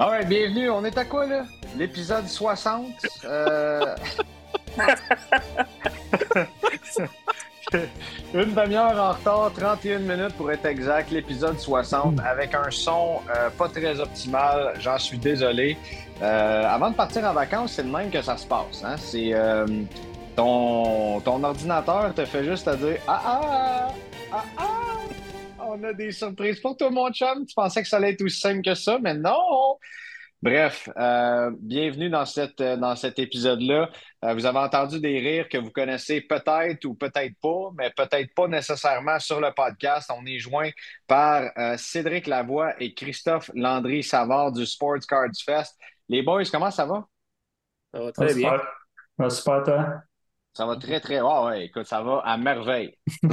[0.00, 0.70] Alright, bienvenue.
[0.70, 1.44] On est à quoi, là?
[1.76, 2.86] L'épisode 60.
[3.26, 3.94] Euh...
[8.32, 11.10] Une demi-heure en retard, 31 minutes pour être exact.
[11.10, 14.72] L'épisode 60 avec un son euh, pas très optimal.
[14.80, 15.76] J'en suis désolé.
[16.22, 18.82] Euh, avant de partir en vacances, c'est le même que ça se passe.
[18.82, 18.96] Hein?
[18.96, 19.34] C'est
[20.34, 23.88] ton, ton ordinateur te fait juste à dire Ah ah!
[24.32, 24.64] Ah ah!
[25.62, 27.44] On a des surprises pour toi, mon chum.
[27.46, 29.78] Tu pensais que ça allait être aussi simple que ça, mais non!
[30.42, 33.90] Bref, euh, bienvenue dans, cette, euh, dans cet épisode-là.
[34.24, 38.34] Euh, vous avez entendu des rires que vous connaissez peut-être ou peut-être pas, mais peut-être
[38.34, 40.10] pas nécessairement sur le podcast.
[40.16, 40.70] On est joint
[41.06, 45.76] par euh, Cédric Lavoie et Christophe Landry Savard du Sports Cards Fest.
[46.08, 47.06] Les boys, comment ça va?
[47.92, 48.50] Ça va très bien.
[48.52, 48.68] Super.
[49.18, 50.02] Ouais, super, toi?
[50.54, 51.18] Ça va très, très.
[51.18, 52.96] Ah ouais, écoute, ça va à merveille.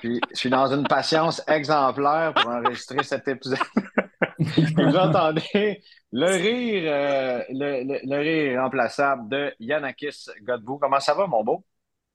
[0.00, 3.58] Puis, je suis dans une patience exemplaire pour enregistrer cet épisode.
[4.38, 5.82] Vous entendez
[6.12, 10.78] le rire, euh, le rire irremplaçable de Yanakis Godbout.
[10.78, 11.64] Comment ça va, mon beau?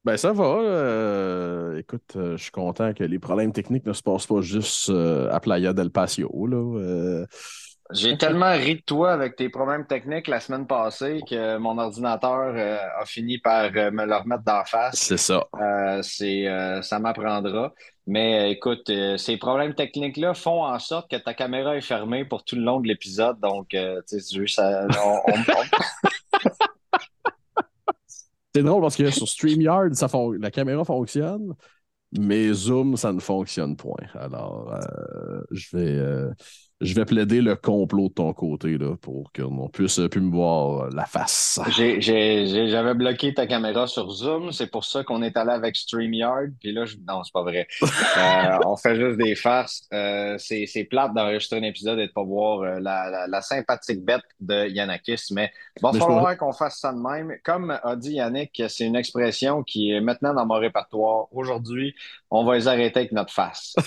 [0.03, 0.43] Ben ça va.
[0.45, 4.89] euh, écoute, euh, je suis content que les problèmes techniques ne se passent pas juste
[4.89, 6.47] euh, à Playa del Patio.
[6.47, 7.25] Là.
[7.93, 12.53] J'ai tellement ri de toi avec tes problèmes techniques la semaine passée que mon ordinateur
[12.55, 14.95] euh, a fini par euh, me le remettre d'en face.
[14.95, 15.45] c'est ça.
[15.59, 17.73] Euh, c'est, euh, ça m'apprendra.
[18.07, 22.25] Mais euh, écoute, euh, ces problèmes techniques-là font en sorte que ta caméra est fermée
[22.25, 23.39] pour tout le long de l'épisode.
[23.39, 26.39] Donc, euh, tu sais, ça, on- on- on-
[28.55, 31.53] C'est drôle parce que sur StreamYard, ça fon- la caméra fonctionne,
[32.19, 33.95] mais Zoom, ça ne fonctionne point.
[34.15, 36.31] Alors, euh, je vais, euh,
[36.81, 40.31] je vais plaider le complot de ton côté là, pour qu'on puisse euh, plus me
[40.31, 41.59] voir la face.
[41.77, 44.51] j'ai- j'ai- j'ai- j'avais bloqué ta caméra sur Zoom.
[44.51, 46.49] C'est pour ça qu'on est allé avec StreamYard.
[46.59, 46.95] Puis là, je...
[47.07, 47.67] non, c'est pas vrai.
[48.17, 49.87] Euh, on fait juste des farces.
[49.93, 53.41] Euh, c'est, c'est plate d'enregistrer un épisode et de pas voir euh, la, la- la
[53.41, 55.27] sympathique bête de Yannakis.
[55.31, 57.33] Mais il va falloir qu'on fasse ça de même.
[57.43, 61.27] Comme a dit Yannick, c'est une expression qui est maintenant dans mon répertoire.
[61.31, 61.95] Aujourd'hui,
[62.29, 63.75] on va les arrêter avec notre face.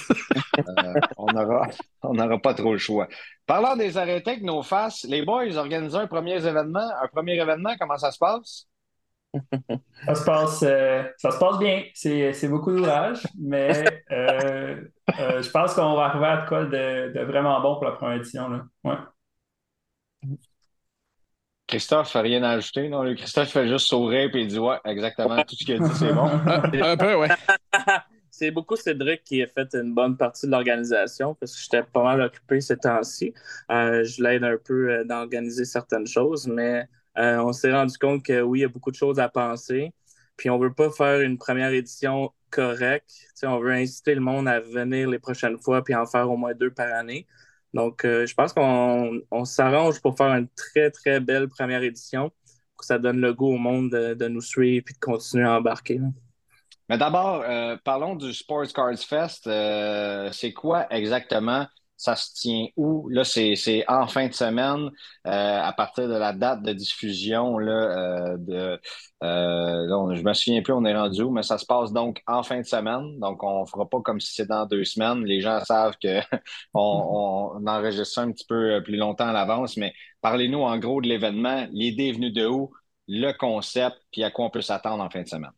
[0.57, 1.67] Euh, on n'aura
[2.11, 3.09] on n'aura pas trop le choix.
[3.47, 6.89] Parlant des arrêtés avec nos faces, les boys organisent un premier événement.
[7.03, 8.67] Un premier événement, comment ça se passe?
[10.07, 11.83] Ça se passe, euh, ça se passe bien.
[11.95, 14.81] C'est, c'est beaucoup d'ouvrage, mais euh,
[15.19, 17.93] euh, je pense qu'on va arriver à de quoi de, de vraiment bon pour la
[17.93, 18.49] première édition.
[18.49, 18.65] Là.
[18.85, 18.97] Ouais.
[21.67, 23.03] Christophe, rien à ajouter, non?
[23.15, 26.13] Christophe fait juste sourire et il dit Ouais, exactement, tout ce qu'il a dit, c'est
[26.13, 26.27] bon.
[26.27, 27.29] Un peu, ouais.
[28.37, 32.03] C'est beaucoup Cédric qui a fait une bonne partie de l'organisation parce que j'étais pas
[32.03, 33.33] mal occupé ces temps-ci.
[33.71, 38.25] Euh, je l'aide un peu euh, d'organiser certaines choses, mais euh, on s'est rendu compte
[38.25, 39.93] que oui, il y a beaucoup de choses à penser.
[40.37, 43.09] Puis on veut pas faire une première édition correcte.
[43.45, 46.55] On veut inciter le monde à venir les prochaines fois puis en faire au moins
[46.55, 47.27] deux par année.
[47.73, 52.31] Donc, euh, je pense qu'on on s'arrange pour faire une très, très belle première édition
[52.31, 55.57] pour que ça donne le goût au monde de, nous suivre puis de continuer à
[55.59, 56.01] embarquer.
[56.89, 59.47] Mais d'abord, euh, parlons du Sports Cards Fest.
[59.47, 61.67] Euh, c'est quoi exactement?
[61.97, 63.09] Ça se tient où?
[63.09, 64.91] Là, c'est, en fin de semaine,
[65.27, 67.57] euh, à partir de la date de diffusion.
[67.57, 68.79] Là, de,
[69.23, 72.61] je me souviens plus, on est rendu où, mais ça se passe donc en fin
[72.61, 73.19] de semaine.
[73.21, 75.25] Donc, on fera pas comme si c'était dans deux semaines.
[75.25, 76.21] Les gens savent que
[76.75, 79.77] on, enregistre ça un petit peu plus longtemps à l'avance.
[79.79, 81.67] Mais parlez-nous en gros de l'événement.
[81.71, 82.73] L'idée venue de où?
[83.09, 85.53] Le concept, puis à quoi on peut s'attendre en fin de semaine?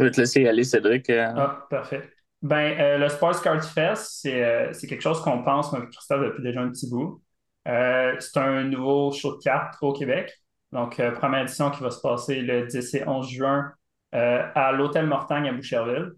[0.00, 1.08] Je vais te laisser aller, Cédric.
[1.10, 2.10] Euh, Ah, parfait.
[2.42, 6.88] Ben, le Sports Card Fest, c'est quelque chose qu'on pense, Christophe, depuis déjà un petit
[6.88, 7.22] bout.
[7.66, 10.32] c'est un nouveau show de cartes au Québec.
[10.72, 13.72] Donc, première édition qui va se passer le 10 et 11 juin
[14.12, 16.12] à l'Hôtel Mortagne à Boucherville.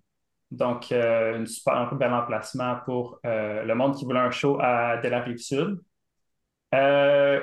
[0.52, 4.58] Donc, euh, une super, un bel emplacement pour euh, le monde qui voulait un show
[4.60, 5.80] à, de la rive sud.
[6.74, 7.42] Euh,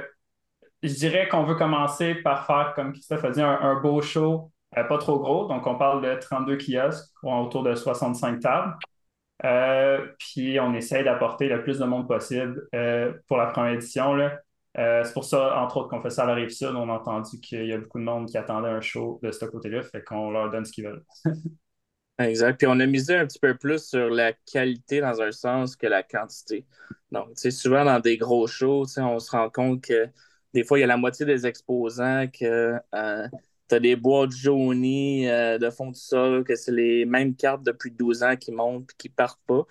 [0.84, 4.98] je dirais qu'on veut commencer par faire, comme Christophe a dit, un, beau show, pas
[4.98, 5.48] trop gros.
[5.48, 8.76] Donc, on parle de 32 kiosques autour de 65 tables.
[10.18, 12.68] puis, on essaye d'apporter le plus de monde possible
[13.28, 14.18] pour la première édition.
[14.76, 16.76] c'est pour ça, entre autres, qu'on fait ça à la rive sud.
[16.76, 19.46] On a entendu qu'il y a beaucoup de monde qui attendait un show de ce
[19.46, 21.04] côté-là, fait qu'on leur donne ce qu'ils veulent.
[22.20, 22.58] Exact.
[22.58, 25.88] Puis on a misé un petit peu plus sur la qualité dans un sens que
[25.88, 26.66] la quantité.
[27.12, 30.10] Donc, tu sais, souvent dans des gros shows, on se rend compte que
[30.54, 32.74] des fois, il y a la moitié des exposants que
[33.74, 37.36] euh, tu as des boîtes jaunies euh, de fond du sol, que c'est les mêmes
[37.36, 39.66] cartes depuis 12 ans qui montent et qui partent pas.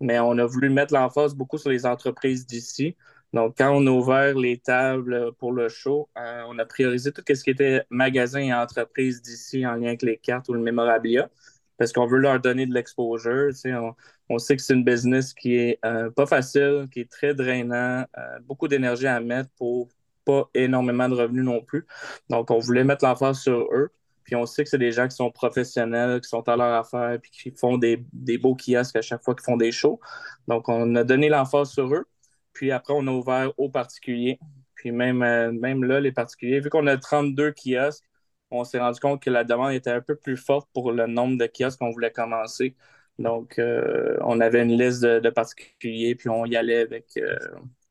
[0.00, 2.96] Mais on a voulu mettre l'emphase beaucoup sur les entreprises d'ici.
[3.32, 7.22] Donc, quand on a ouvert les tables pour le show, euh, on a priorisé tout
[7.26, 11.28] ce qui était magasin et entreprise d'ici en lien avec les cartes ou le mémorabilia
[11.76, 13.50] parce qu'on veut leur donner de l'exposure.
[13.66, 13.94] On,
[14.28, 18.04] on, sait que c'est une business qui est euh, pas facile, qui est très drainant,
[18.16, 19.88] euh, beaucoup d'énergie à mettre pour
[20.24, 21.86] pas énormément de revenus non plus.
[22.30, 23.90] Donc, on voulait mettre l'emphase sur eux.
[24.24, 27.18] Puis on sait que c'est des gens qui sont professionnels, qui sont à leur affaire,
[27.20, 30.00] puis qui font des, des beaux kiosques à chaque fois qu'ils font des shows.
[30.48, 32.06] Donc, on a donné l'emphase sur eux.
[32.54, 34.38] Puis après, on a ouvert aux particuliers.
[34.74, 38.04] Puis même, euh, même là, les particuliers, vu qu'on a 32 kiosques,
[38.50, 41.38] on s'est rendu compte que la demande était un peu plus forte pour le nombre
[41.38, 42.76] de kiosques qu'on voulait commencer.
[43.18, 47.36] Donc, euh, on avait une liste de, particuliers, puis on y allait avec euh,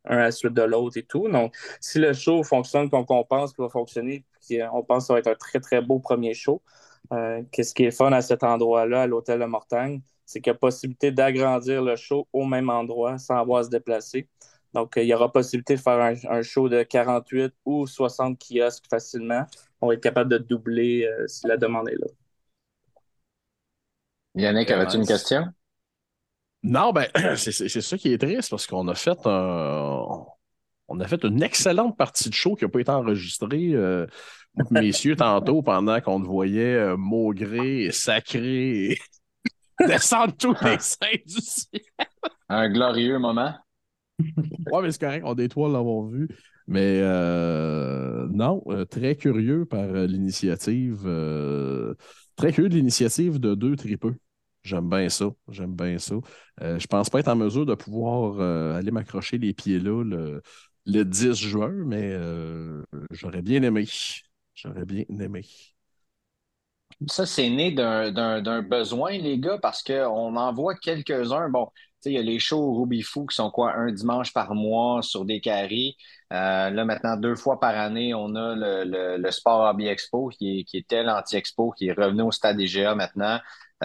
[0.06, 1.28] un à la suite de l'autre et tout.
[1.30, 4.26] Donc, si le show fonctionne comme on pense qu'il va fonctionner,
[4.74, 6.62] on pense que ça va être un très, très beau premier show.
[7.12, 10.56] Euh, qu'est-ce qui est fun à cet endroit-là, à l'hôtel de Mortagne, c'est qu'il y
[10.56, 14.28] a possibilité d'agrandir le show au même endroit sans avoir à se déplacer.
[14.74, 18.86] Donc, il y aura possibilité de faire un, un show de 48 ou 60 kiosques
[18.90, 19.46] facilement
[19.84, 22.08] on va être capable de doubler euh, si la demande est là.
[24.36, 25.52] Yannick, avais-tu une question?
[26.64, 29.20] Non, ben, c'est ça qui est triste parce qu'on a fait
[30.88, 34.06] on a fait une excellente partie de show qui n'a pas été enregistrée, euh,
[34.72, 38.98] messieurs, tantôt, pendant qu'on te voyait euh, maugrer et sacré et
[39.88, 41.82] descendre tous les seins du ciel.
[42.50, 43.54] Un glorieux moment.
[44.20, 46.28] ouais, mais c'est correct, on détoile l'avoir vu.
[46.68, 51.02] Mais euh, non, très curieux par l'initiative.
[52.36, 54.16] très curieux de l'initiative de deux tripeux.
[54.64, 55.26] J'aime bien ça.
[55.50, 56.16] J'aime bien ça.
[56.62, 58.40] je pense pas être en mesure de pouvoir
[58.76, 60.42] aller m'accrocher les pieds là le,
[60.86, 62.18] le 10 juin, mais
[63.12, 63.86] j'aurais bien aimé.
[64.56, 65.44] J'aurais bien aimé.
[67.08, 71.50] Ça, c'est né d'un besoin, les gars, parce qu'on en voit quelques-uns.
[71.50, 71.70] Bon,
[72.06, 75.26] il y a les shows Ruby Fou qui sont quoi, un dimanche par mois sur
[75.26, 75.96] des carrés.
[76.32, 80.78] Euh, là, maintenant, deux fois par année, on a le, Sport Hobby Expo qui, qui
[80.78, 83.40] était l'anti-expo, qui est revenu au Stade IGA maintenant, euh,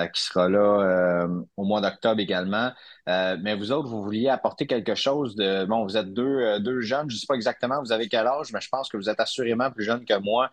[0.06, 2.72] qui sera là euh, au mois d'octobre également.
[3.06, 5.64] mais vous autres, vous vouliez apporter quelque chose de.
[5.64, 8.52] Bon, vous êtes deux, deux jeunes, je ne sais pas exactement vous avez quel âge,
[8.52, 10.50] mais je pense que vous êtes assurément plus jeune que moi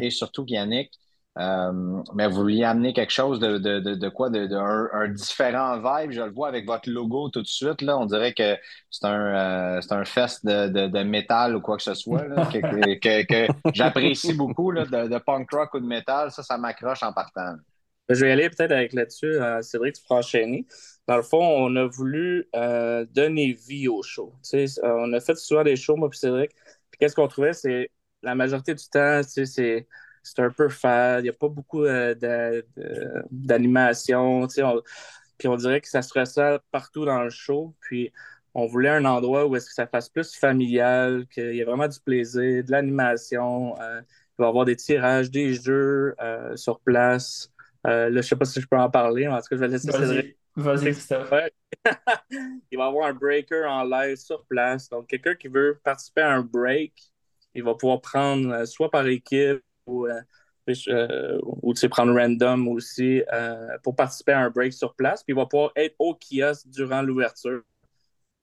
[0.00, 0.92] et surtout Yannick.
[1.38, 6.10] Euh, mais vous vouliez amener quelque chose de, de, de, quoi, de, un, différent vibe.
[6.10, 7.80] Je le vois avec votre logo tout de suite.
[7.80, 7.96] Là.
[7.96, 8.56] On dirait que
[8.90, 13.52] c'est un, euh, c'est un fest de, métal ou quoi que ce soit que, que,
[13.72, 16.30] j'apprécie beaucoup là, de, punk rock ou de métal.
[16.30, 17.54] Ça, ça m'accroche en partant.
[18.08, 20.66] Je vais aller peut-être avec là-dessus, euh, Cédric, tu feras enchaîner.
[21.06, 22.48] Dans le fond, on a voulu
[23.12, 24.34] donner vie au show.
[24.82, 26.50] on a fait souvent des shows, moi et Cédric.
[26.90, 27.90] Puis qu'est-ce qu'on trouvait, c'est
[28.22, 29.86] la majorité du temps, c'est
[30.22, 31.20] c'est un peu fade.
[31.20, 32.14] Il n'y a pas beaucoup euh,
[33.30, 34.46] d'animation.
[35.38, 37.74] Puis on dirait que ça se ressent partout dans le show.
[37.80, 38.12] Puis
[38.54, 41.88] on voulait un endroit où est-ce que ça fasse plus familial, qu'il y ait vraiment
[41.88, 43.80] du plaisir, de l'animation.
[43.80, 47.51] Euh, il va y avoir des tirages, des jeux euh, sur place.
[47.84, 49.60] Là, je ne sais pas si je peux en parler, mais en tout cas, je
[49.60, 51.50] vais laisser Vas-y, vas-y
[52.70, 54.88] il va y avoir un breaker en live sur place.
[54.88, 56.92] Donc, quelqu'un qui veut participer à un break,
[57.54, 60.20] il va pouvoir prendre soit par équipe ou, euh,
[60.88, 65.22] euh, prendre random aussi euh, pour participer à un break sur place.
[65.22, 67.62] Puis il va pouvoir être au kiosque durant l'ouverture.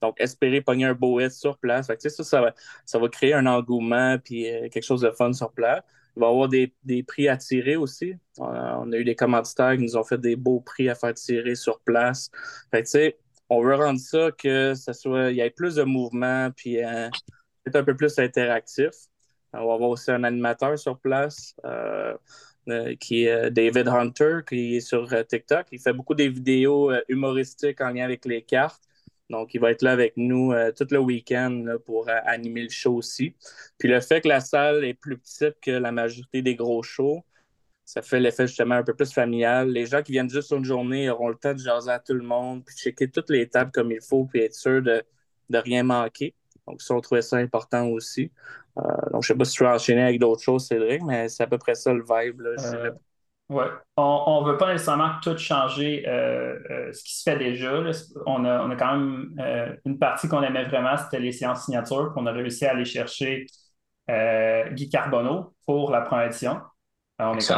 [0.02, 1.86] Donc, espérer pogner un beau hit sur place.
[1.86, 2.54] ça, ça, va,
[2.86, 5.82] ça va créer un engouement puis quelque chose de fun sur place.
[6.16, 8.14] Il va y avoir des, des prix à tirer aussi.
[8.38, 11.54] on a eu des commanditaires qui nous ont fait des beaux prix à faire tirer
[11.54, 12.30] sur place.
[12.70, 13.16] Fait
[13.48, 17.76] on veut rendre ça que ça soit, il y ait plus de mouvement puis peut-être
[17.76, 18.90] un peu plus interactif.
[19.52, 21.54] On va avoir aussi un animateur sur place.
[21.64, 22.14] Euh,
[23.00, 25.66] qui est David Hunter, qui est sur TikTok.
[25.72, 28.82] Il fait beaucoup des vidéos humoristiques en lien avec les cartes.
[29.30, 33.34] Donc, il va être là avec nous tout le week-end pour animer le show aussi.
[33.78, 37.24] Puis le fait que la salle est plus petite que la majorité des gros shows,
[37.84, 39.70] ça fait l'effet justement un peu plus familial.
[39.70, 42.22] Les gens qui viennent juste une journée auront le temps de jaser à tout le
[42.22, 45.02] monde, puis checker toutes les tables comme il faut, puis être sûr de,
[45.48, 46.34] de rien manquer.
[46.66, 48.30] Donc, ça, on trouvait ça important aussi.
[48.78, 48.82] Euh,
[49.12, 51.42] donc, je ne sais pas si tu veux enchaîner avec d'autres choses, Cédric, mais c'est
[51.42, 52.40] à peu près ça le vibe.
[52.40, 52.92] Là, euh,
[53.50, 53.64] oui.
[53.96, 57.74] On ne veut pas nécessairement tout changer euh, ce qui se fait déjà.
[58.26, 62.12] On, a, on, a, quand même une partie qu'on aimait vraiment, c'était les séances signatures,
[62.14, 63.46] qu'on a réussi à aller chercher
[64.08, 66.60] Guy Carbonneau pour la première édition.
[67.18, 67.52] on, est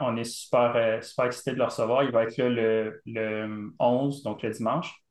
[0.00, 2.04] on est super, super excités de le recevoir.
[2.04, 5.02] Il va être là le, le 11, donc le dimanche.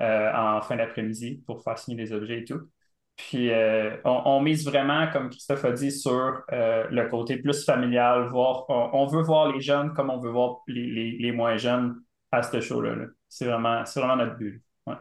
[0.00, 2.68] Euh, en fin d'après-midi pour faire signer les objets et tout.
[3.16, 8.28] Puis euh, on, mise vraiment, comme Christophe a dit, sur euh, le côté plus familial,
[8.28, 12.02] voir, on, veut voir les jeunes comme on veut voir les, moins jeunes
[12.32, 13.06] à ce show-là.
[13.28, 14.62] C'est vraiment, vraiment notre but.
[14.86, 14.96] Ouais.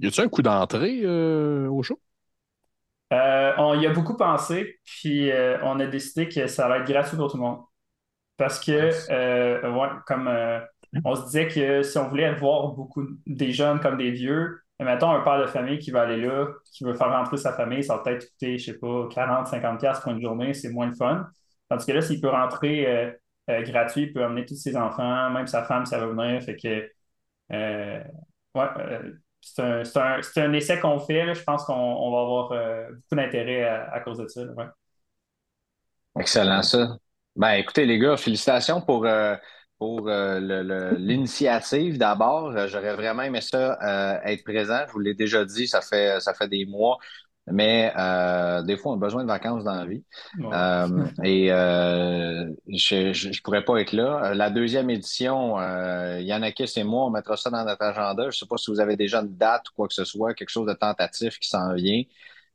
[0.00, 2.00] Y a-t-il un coup d'entrée au show?
[3.10, 5.30] on y a beaucoup pensé, puis
[5.62, 7.60] on a décidé que ça allait être gratuit pour tout le monde.
[8.38, 8.72] Parce que,
[9.68, 10.30] ouais, comme
[11.04, 15.10] on se disait que si on voulait voir beaucoup des jeunes comme des vieux, mettons
[15.10, 17.96] un père de famille qui va aller là, qui veut faire rentrer sa famille, ça
[17.96, 21.26] va peut-être coûter, je sais pas, 40, 50 pour une journée, c'est moins de fun.
[21.68, 23.10] Tandis que là, s'il peut rentrer euh,
[23.50, 26.42] euh, gratuit, il peut amener tous ses enfants, même sa femme, ça va venir.
[26.42, 26.90] Fait que,
[27.52, 28.04] euh,
[28.54, 28.66] ouais,
[29.40, 31.34] c'est un, un, essai qu'on fait.
[31.34, 32.48] Je pense qu'on va avoir
[32.90, 34.42] beaucoup d'intérêt à, cause de ça.
[36.18, 36.96] Excellent, ça.
[37.34, 39.06] Ben, écoutez, les gars, félicitations pour
[39.78, 42.50] pour euh, l'initiative d'abord.
[42.50, 44.80] Euh, j'aurais vraiment aimé ça euh, être présent.
[44.86, 46.98] Je vous l'ai déjà dit, ça fait, ça fait des mois.
[47.48, 47.92] Mais
[48.66, 50.02] des fois, on a besoin de vacances dans la vie.
[51.24, 54.34] et je ne pourrais pas être là.
[54.34, 55.56] La deuxième édition,
[56.18, 58.24] Yannakis et moi, on mettra ça dans notre agenda.
[58.24, 60.34] Je ne sais pas si vous avez déjà une date ou quoi que ce soit,
[60.34, 62.02] quelque chose de tentatif qui s'en vient.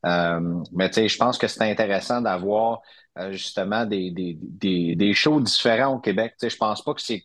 [0.03, 2.81] mais tu sais, je pense que c'est intéressant d'avoir
[3.18, 6.36] euh, justement des, des, des, des, shows différents au Québec.
[6.38, 7.24] Sais, je pense pas que c'est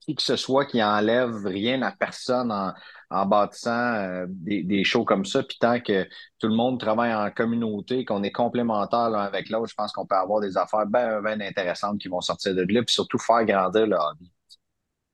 [0.00, 2.72] qui que ce soit qui enlève rien à personne en,
[3.10, 5.42] en bâtissant euh, des, des, shows comme ça.
[5.42, 6.04] Puis tant que
[6.38, 10.06] tout le monde travaille en communauté, qu'on est complémentaires l'un avec l'autre, je pense qu'on
[10.06, 13.44] peut avoir des affaires bien, bien intéressantes qui vont sortir de là, puis surtout faire
[13.44, 14.33] grandir le hobby.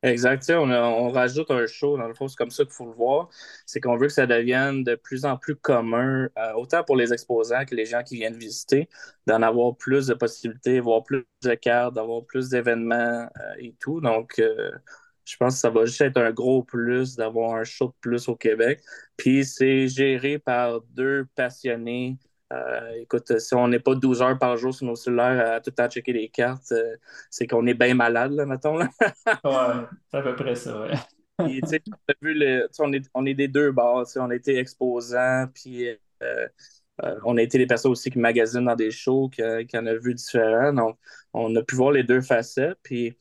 [0.02, 0.48] Exact.
[0.50, 3.28] On, on, rajoute un show, dans le fond, c'est comme ça qu'il faut le voir.
[3.66, 7.12] C'est qu'on veut que ça devienne de plus en plus commun, euh, autant pour les
[7.12, 8.88] exposants que les gens qui viennent visiter,
[9.26, 14.00] d'en avoir plus de possibilités, voir plus de cartes, d'avoir plus d'événements euh, et tout.
[14.00, 14.70] Donc, euh,
[15.26, 18.26] je pense que ça va juste être un gros plus d'avoir un show de plus
[18.28, 18.80] au Québec.
[19.18, 22.16] Puis, c'est géré par deux passionnés
[22.52, 25.70] euh, écoute, si on n'est pas 12 heures par jour sur nos cellulaires à tout
[25.70, 26.96] le temps checker les cartes, euh,
[27.30, 28.76] c'est qu'on est bien malade, là, mettons.
[28.76, 28.88] Là.
[29.44, 30.94] ouais, c'est à peu près ça, ouais.
[31.38, 31.62] Puis,
[32.20, 35.88] vu le, on, est, on est des deux bords, on a été exposants, puis
[36.22, 36.48] euh,
[37.24, 39.94] on a été les personnes aussi qui magasinent dans des shows, qui, qui en a
[39.94, 40.74] vu différents.
[40.74, 40.98] Donc,
[41.32, 42.76] on a pu voir les deux facettes.
[42.82, 43.16] Puis,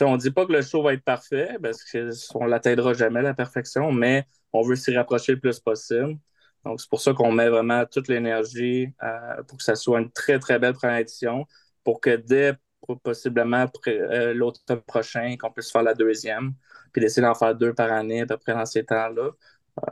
[0.00, 1.82] on ne dit pas que le show va être parfait, parce
[2.28, 6.16] qu'on ne l'atteindra jamais, la perfection, mais on veut s'y rapprocher le plus possible.
[6.64, 10.10] Donc, c'est pour ça qu'on met vraiment toute l'énergie euh, pour que ça soit une
[10.10, 11.46] très, très belle première édition,
[11.82, 12.54] pour que dès
[13.02, 16.54] possiblement euh, l'automne prochain, qu'on puisse faire la deuxième,
[16.92, 19.30] puis d'essayer d'en faire deux par année à peu près dans ces temps-là.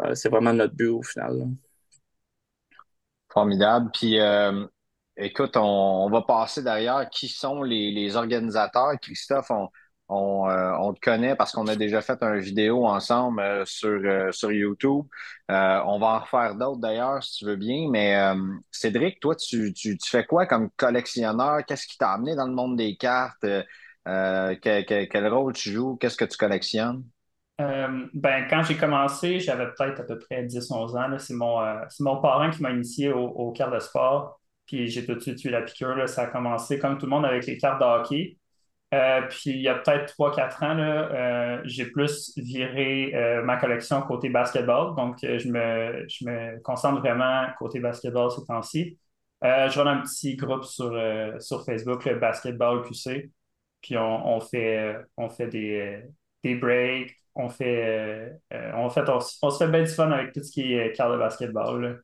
[0.00, 1.48] Euh, c'est vraiment notre but au final.
[3.32, 3.90] Formidable.
[3.94, 4.18] Puis,
[5.16, 8.92] écoute, on, va passer derrière qui sont les, les organisateurs?
[9.00, 9.68] Christophe, on,
[10.10, 14.30] euh, on, te connaît parce qu'on a déjà fait une vidéo ensemble euh, sur, euh,
[14.32, 15.06] sur YouTube.
[15.48, 17.88] on va en refaire d'autres d'ailleurs, si tu veux bien.
[17.90, 18.16] Mais
[18.70, 19.72] Cédric, toi, tu,
[20.04, 21.64] fais quoi comme collectionneur?
[21.66, 23.46] Qu'est-ce qui t'a amené dans le monde des cartes?
[24.04, 25.96] Quel, rôle tu joues?
[25.96, 27.04] Qu'est-ce que tu collectionnes?
[27.58, 31.18] ben, quand j'ai commencé, j'avais peut-être à peu près 10-11 ans.
[31.18, 31.60] C'est mon,
[32.00, 34.40] mon parent qui m'a initié aux cartes de sport.
[34.66, 36.08] Puis j'ai tout de suite eu la piqûre.
[36.08, 38.38] Ça a commencé comme tout le monde avec les cartes de hockey.
[38.92, 44.02] Euh, puis il y a peut-être 3-4 ans, euh, j'ai plus viré euh, ma collection
[44.02, 44.94] côté basketball.
[44.94, 48.98] Donc, je me, je me concentre vraiment côté basketball ces temps-ci.
[49.42, 50.92] je run un petit groupe sur,
[51.40, 53.30] sur Facebook, le Basketball QC.
[53.80, 56.04] Puis on, fait, on fait des,
[56.44, 58.30] des breaks, on fait,
[58.74, 61.16] on, fait on, se fait bien du fun avec tout ce qui est quart de
[61.18, 62.02] basketball.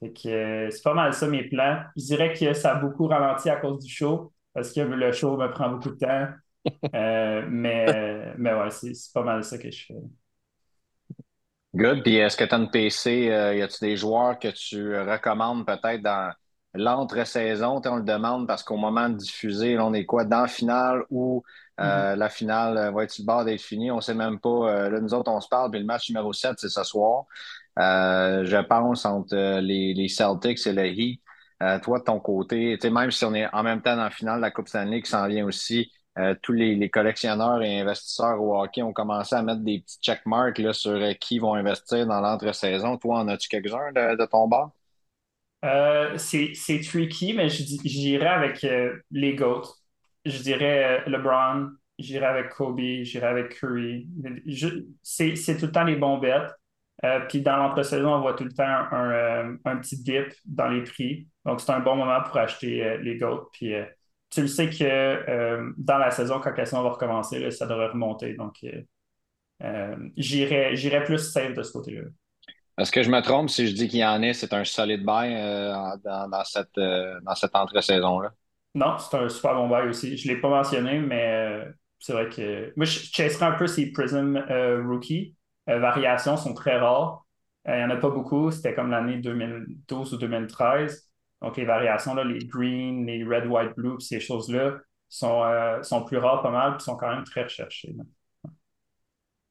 [0.00, 1.82] c'est pas mal ça mes plans.
[1.96, 5.36] Je dirais que ça a beaucoup ralenti à cause du show parce que le show
[5.36, 6.28] me prend beaucoup de temps.
[6.94, 9.94] Euh, mais, mais ouais, c'est pas mal ça que je fais.
[11.74, 12.02] Good.
[12.02, 15.66] Puis est-ce que tu as une PC, euh, y a-tu des joueurs que tu recommandes
[15.66, 16.32] peut-être dans
[16.72, 17.82] l'entre-saison?
[17.84, 21.42] On le demande parce qu'au moment de diffuser, on est quoi, dans la finale ou
[21.78, 22.14] mm-hmm.
[22.14, 23.90] la finale va être sur le bord d'être finie?
[23.90, 24.88] On ne sait même pas.
[24.88, 27.26] là, nous autres, on se parle, puis le match numéro 7, c'est ce soir.
[27.76, 31.20] je pense entre les, les Celtics et le Heat.
[31.82, 34.50] Toi, de ton côté, même si on est en même temps la finale de la
[34.50, 38.94] Coupe Stanley qui s'en vient aussi, euh, tous les, collectionneurs et investisseurs au hockey ont
[38.94, 42.96] commencé à mettre des petits checkmarks là, sur euh, qui vont investir dans l'entre-saison.
[42.96, 44.70] Toi, en as-tu quelques-uns de, ton bord?
[45.64, 48.66] Euh, c'est tricky, mais j'irais avec
[49.10, 49.64] les GOAT.
[50.24, 54.08] Je dirais LeBron, j'irais avec Kobe, j'irais avec Curry.
[55.02, 56.50] C'est tout le temps les bons bêtes.
[57.28, 61.28] Puis dans l'entre-saison, on voit tout le temps un, un, petit dip dans les prix.
[61.44, 63.50] Donc, c'est un bon moment pour acheter les GOAT.
[63.52, 63.74] Puis
[64.30, 67.88] tu le sais que euh, dans la saison, quand la saison va recommencer, ça devrait
[67.88, 68.34] remonter.
[68.34, 68.82] Donc, euh,
[69.62, 72.02] euh, j'irais plus safe de ce côté-là.
[72.78, 75.04] Est-ce que je me trompe si je dis qu'il y en a, c'est un solide
[75.04, 75.32] bail
[76.04, 78.32] dans, cette, dans cette entre-saison-là?
[78.74, 80.18] Non, c'est un super bon bail aussi.
[80.18, 81.64] Je ne l'ai pas mentionné, mais
[81.98, 82.74] c'est vrai que.
[82.76, 84.44] Moi, je chasserais un peu ces Prism
[84.86, 85.34] Rookie.
[85.66, 87.24] Variations sont très rares.
[87.66, 88.50] Il n'y en a pas beaucoup.
[88.50, 91.10] C'était comme l'année 2012 ou 2013.
[91.42, 96.04] Donc, les variations, là, les green, les red, white, blue, ces choses-là sont, euh, sont
[96.04, 97.94] plus rares pas mal, et sont quand même très recherchées.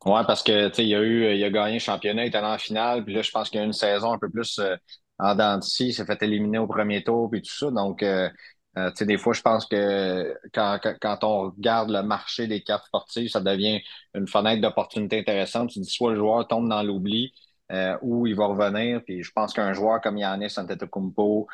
[0.06, 2.58] Oui, parce que il a eu, il a gagné le championnat, il est allé en
[2.58, 4.76] finale, puis là, je pense qu'il y a une saison un peu plus euh,
[5.18, 7.72] en dents il s'est fait éliminer au premier tour, puis tout ça.
[7.72, 8.30] Donc, euh,
[9.02, 13.40] des fois, je pense que quand, quand, on regarde le marché des cartes sportives, ça
[13.40, 13.82] devient
[14.14, 15.70] une fenêtre d'opportunité intéressante.
[15.70, 17.34] Tu dis soit le joueur tombe dans l'oubli
[18.02, 19.02] ou il va revenir.
[19.06, 21.48] Puis je pense qu'un joueur comme Yannis Antetokounmpo,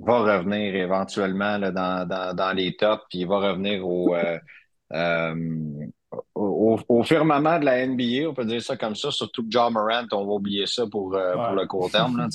[0.00, 4.38] va revenir éventuellement là, dans, dans, dans, les tops, puis il va revenir au, euh,
[4.92, 5.86] euh,
[6.34, 9.72] au, au, firmament de la NBA, on peut dire ça comme ça, surtout que John
[9.72, 12.16] Morant, on va oublier ça pour, euh, pour le court terme.
[12.16, 12.28] Là,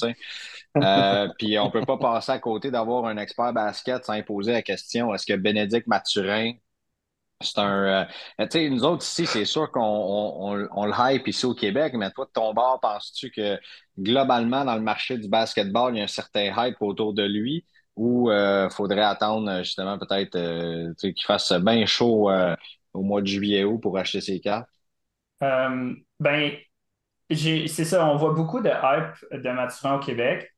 [0.77, 4.61] euh, puis on peut pas passer à côté d'avoir un expert basket sans poser la
[4.61, 6.53] question est-ce que Bénédicte Mathurin
[7.41, 8.07] c'est un.
[8.39, 11.93] tu sais, nous autres ici, c'est sûr qu'on on, on, le hype ici au Québec,
[11.95, 13.59] mais toi, de ton bord, penses-tu que
[13.99, 17.65] globalement, dans le marché du basketball, il y a un certain hype autour de lui
[17.95, 22.55] ou il euh, faudrait attendre justement peut-être euh, qu'il fasse bien chaud euh,
[22.95, 24.69] au mois de juillet août pour acheter ses cartes?
[26.19, 26.51] ben,
[27.29, 30.51] c'est ça, on voit beaucoup de hype de Mathurin au Québec.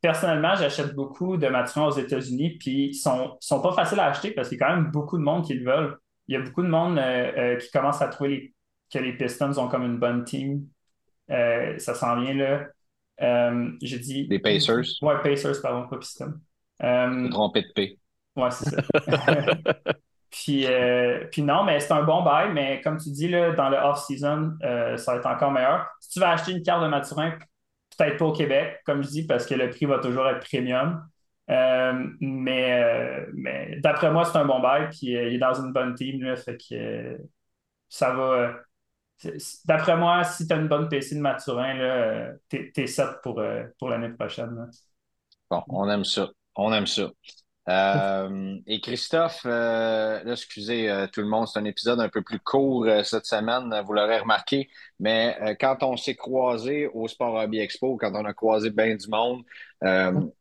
[0.00, 4.30] personnellement, j'achète beaucoup de Mathurin aux États-Unis, puis ils sont, sont pas faciles à acheter
[4.30, 5.98] parce qu'il y a quand même beaucoup de monde qui le veulent.
[6.28, 7.00] Il y a beaucoup de monde
[7.60, 8.54] qui commence à trouver
[8.90, 10.66] que les Pistons ont comme une bonne team
[11.30, 12.66] euh, ça s'en vient là.
[13.20, 14.28] Euh, j'ai dit.
[14.28, 14.84] Des Pacers?
[15.00, 16.34] Ouais, Pacers, pardon, pas Piston.
[16.82, 17.98] Euh, trompé de P.
[18.36, 18.82] Ouais, c'est ça.
[20.32, 20.66] puis,
[21.30, 24.56] puis non, mais c'est un bon bail, mais comme tu dis, là, dans le off-season,
[24.60, 25.86] ça va être encore meilleur.
[26.00, 27.38] Si tu veux acheter une carte de Maturin,
[27.96, 31.06] peut-être pas au Québec, comme je dis, parce que le prix va toujours être premium.
[31.48, 36.22] mais, mais d'après moi, c'est un bon bail, puis il est dans une bonne team,
[36.22, 37.18] là, fait que
[37.88, 38.54] ça va
[39.64, 43.64] D'après moi, si tu as une bonne PC de Maturin, tu es, set pour, euh,
[43.78, 44.70] pour l'année prochaine.
[45.50, 46.30] Bon, on aime ça.
[46.56, 47.10] On aime ça.
[47.68, 52.86] Euh, et Christophe, euh, excusez tout le monde, c'est un épisode un peu plus court
[53.04, 58.12] cette semaine, vous l'aurez remarqué, mais quand on s'est croisé au Sport Hobby Expo, quand
[58.14, 59.42] on a croisé bien du monde,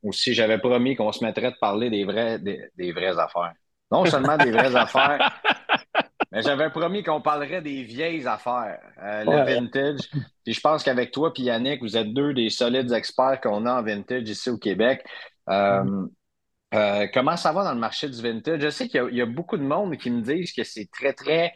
[0.01, 3.53] aussi j'avais promis qu'on se mettrait de parler des, vrais, des vraies affaires.
[3.91, 5.41] Non seulement des vraies affaires,
[6.31, 9.99] mais j'avais promis qu'on parlerait des vieilles affaires, euh, le vintage.
[10.45, 13.79] Puis je pense qu'avec toi puis Yannick, vous êtes deux des solides experts qu'on a
[13.79, 15.03] en vintage ici au Québec.
[15.49, 16.07] Euh,
[16.73, 18.61] euh, comment ça va dans le marché du vintage?
[18.61, 21.53] Je sais qu'il y, a beaucoup de monde qui me disent que c'est très, très,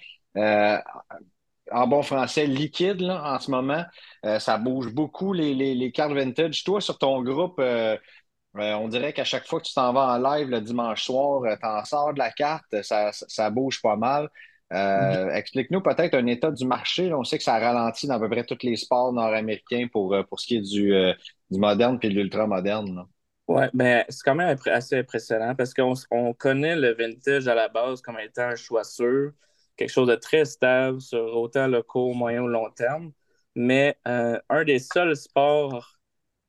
[1.71, 3.83] en bon français, liquide là, en ce moment.
[4.39, 6.63] ça bouge beaucoup les, les, cartes vintage.
[6.63, 7.61] Toi, sur ton groupe,
[8.53, 11.67] on dirait qu'à chaque fois que tu t'en vas en live le dimanche soir, tu
[11.67, 14.29] en sors de la carte, ça, ça bouge pas mal.
[14.73, 17.13] Euh, explique-nous peut-être un état du marché.
[17.13, 20.23] On sait que ça ralentit dans à peu près tous les sports nord-américains pour, euh,
[20.23, 21.13] pour ce qui est du, euh,
[21.51, 23.05] du moderne puis de l'ultra-moderne.
[23.47, 28.01] Oui, ben, c'est quand même assez impressionnant parce qu'on connaît le vintage à la base
[28.01, 29.33] comme étant un choix sûr,
[29.77, 33.11] quelque chose de très stable sur autant le court, moyen ou long terme.
[33.55, 35.95] Mais un des seuls sports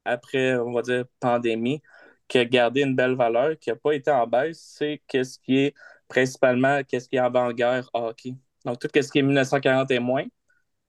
[0.04, 1.82] après, on va dire, pandémie,
[2.28, 5.58] qui a gardé une belle valeur, qui n'a pas été en baisse, c'est ce qui
[5.58, 5.74] est
[6.08, 8.34] principalement qu'est-ce qui est avant-guerre hockey.
[8.64, 10.24] Donc, tout ce qui est 1940 et moins,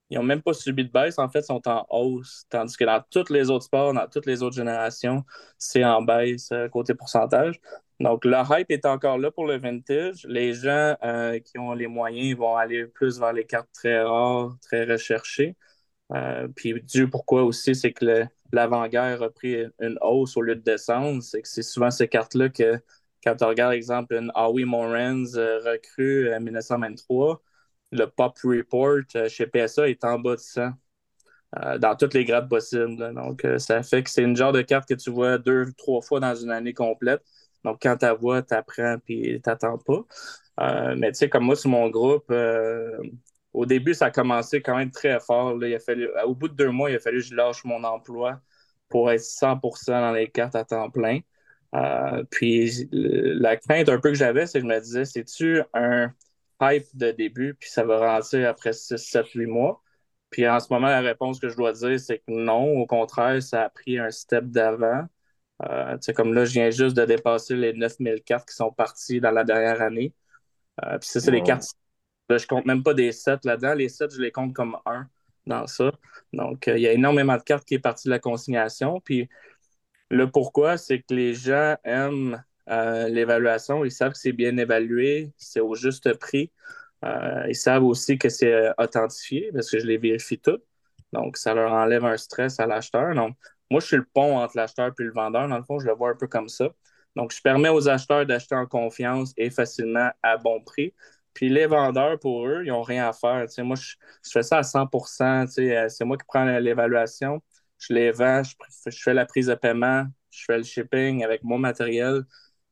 [0.10, 1.20] ils n'ont même pas subi de baisse.
[1.20, 2.46] En fait, ils sont en hausse.
[2.50, 5.24] Tandis que dans tous les autres sports, dans toutes les autres générations,
[5.58, 7.60] c'est en baisse euh, côté pourcentage.
[8.00, 10.26] Donc, le hype est encore là pour le vintage.
[10.28, 14.56] Les gens euh, qui ont les moyens vont aller plus vers les cartes très rares,
[14.62, 15.56] très recherchées.
[16.14, 20.62] Euh, puis, Dieu pourquoi aussi, c'est que l'avant-guerre a pris une hausse au lieu de
[20.62, 22.80] descendre, c'est que c'est souvent ces cartes-là que,
[23.24, 25.26] quand tu regardes, exemple, une Howie Morans
[25.66, 27.42] recrue en 1923,
[27.92, 30.72] le Pop Report euh, chez PSA est en bas de 100.
[31.58, 33.14] Euh, dans toutes les grades possibles.
[33.14, 36.20] Donc, ça fait que c'est une genre de carte que tu vois deux, trois fois
[36.20, 37.24] dans une année complète.
[37.64, 40.96] Donc, quand tu vois, tu apprends puis tu n'attends pas.
[40.96, 42.32] mais tu sais, comme moi, sur mon groupe,
[43.54, 45.58] au début, ça a commencé quand même très fort.
[45.64, 47.84] Il a fallu, au bout de deux mois, il a fallu que je lâche mon
[47.84, 48.42] emploi
[48.90, 51.20] pour être 100% dans les cartes à temps plein.
[51.76, 56.14] Euh, puis la crainte un peu que j'avais, c'est que je me disais, c'est-tu un
[56.62, 59.82] hype de début, puis ça va rentrer après 6, 7, 8 mois?
[60.30, 62.78] Puis en ce moment, la réponse que je dois dire, c'est que non.
[62.80, 65.06] Au contraire, ça a pris un step d'avant.
[65.64, 69.32] Euh, comme là, je viens juste de dépasser les 9000 cartes qui sont parties dans
[69.32, 70.14] la dernière année.
[70.86, 71.66] Euh, puis ça, c'est les cartes
[72.30, 73.74] je compte même pas des sets là-dedans.
[73.74, 75.08] Les sets, je les compte comme un
[75.46, 75.92] dans ça.
[76.34, 79.00] Donc, euh, il y a énormément de cartes qui est partie de la consignation.
[79.02, 79.30] Puis
[80.10, 83.86] le pourquoi, c'est que les gens aiment euh, l'évaluation.
[83.86, 86.52] Ils savent que c'est bien évalué, c'est au juste prix.
[87.06, 90.64] Euh, ils savent aussi que c'est authentifié parce que je les vérifie toutes.
[91.14, 93.14] Donc, ça leur enlève un stress à l'acheteur.
[93.16, 93.36] Donc,
[93.72, 95.48] moi, je suis le pont entre l'acheteur et le vendeur.
[95.48, 96.70] Dans le fond, je le vois un peu comme ça.
[97.16, 100.94] Donc, je permets aux acheteurs d'acheter en confiance et facilement à bon prix.
[101.38, 103.46] Puis les vendeurs, pour eux, ils n'ont rien à faire.
[103.60, 103.96] moi, je,
[104.32, 104.90] fais ça à 100
[105.60, 107.44] euh, C'est moi qui prends l'évaluation,
[107.78, 111.60] je les vends, je, fais la prise de paiement, je fais le shipping avec mon
[111.60, 112.24] matériel.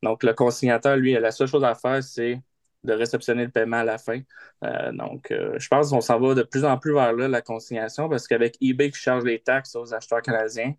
[0.02, 2.40] Donc, le consignateur, lui, la seule chose à faire, c'est
[2.84, 4.20] de réceptionner le paiement à la fin.
[4.64, 7.42] Euh, donc, euh, je pense qu'on s'en va de plus en plus vers là, la
[7.42, 10.74] consignation, parce qu'avec eBay qui charge les taxes aux acheteurs canadiens,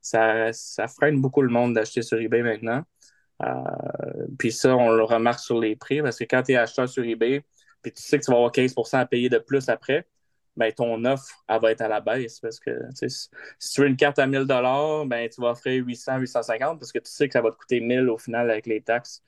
[0.00, 0.52] ça,
[0.88, 2.82] freine beaucoup le monde d'acheter sur eBay maintenant.
[3.42, 3.48] Euh,
[4.38, 7.04] puis ça, on le remarque sur les prix parce que quand tu es acheteur sur
[7.04, 7.44] eBay,
[7.82, 10.06] puis tu sais que tu vas avoir 15% à payer de plus après,
[10.56, 13.28] ben, ton offre, elle va être à la baisse parce que si
[13.72, 17.10] tu veux une carte à 1000 ben, tu vas offrir 800, 850 parce que tu
[17.10, 19.22] sais que ça va te coûter 1000 au final avec les taxes.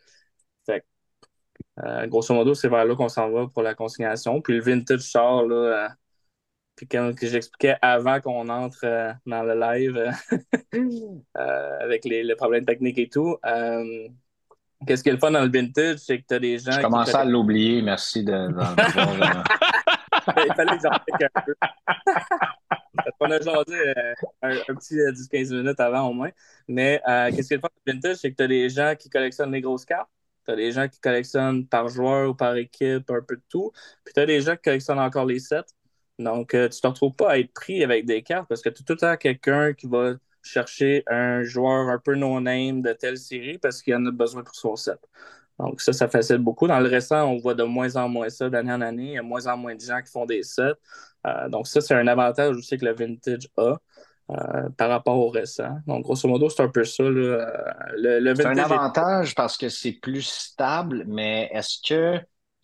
[0.66, 0.84] Fait
[1.84, 4.40] euh, grosso modo, c'est vers là qu'on s'en va pour la consignation.
[4.40, 5.88] Puis le vintage sort, là, euh,
[6.76, 11.20] puis comme que j'expliquais avant qu'on entre euh, dans le live euh,
[11.80, 14.08] avec les, les, problèmes techniques et tout, euh,
[14.87, 16.72] qu'est-ce qui est le fun dans le vintage, c'est que tu as des gens.
[16.72, 18.32] Je commençais à l'oublier, merci de.
[20.26, 21.54] Il fallait que j'en un peu.
[23.20, 23.94] On a jasé
[24.42, 26.30] un, un, petit 10-15 minutes avant au moins.
[26.68, 29.10] Mais qu'est-ce qui est le fun le vintage, c'est que tu as des gens qui
[29.10, 30.10] collectionnent les grosses cartes.
[30.46, 33.72] Tu as des gens qui collectionnent par joueur ou par équipe, un peu de tout.
[34.04, 35.64] Puis tu as des gens qui collectionnent encore les sets.
[36.18, 38.68] Donc, euh, tu ne te retrouves pas à être pris avec des cartes parce que
[38.68, 42.92] tu as tout le temps quelqu'un qui va chercher un joueur un peu no-name de
[42.92, 44.98] telle série parce qu'il en a besoin pour son set.
[45.59, 46.67] Donc, ça, ça facilite beaucoup.
[46.67, 49.07] Dans le récent, on voit de moins en moins ça d'année en année.
[49.07, 50.73] Il y a de moins en moins de gens qui font des sets.
[51.27, 53.77] Euh, donc, ça, c'est un avantage aussi que le vintage a.
[54.31, 55.77] Euh, par rapport au récent.
[55.87, 57.03] Donc, grosso modo, c'est un peu ça.
[57.03, 57.45] Le,
[58.35, 62.19] c'est un avantage parce que c'est plus stable, mais est-ce que